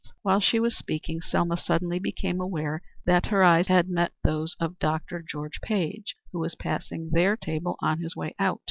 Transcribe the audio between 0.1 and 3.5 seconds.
While she was speaking Selma suddenly became aware that her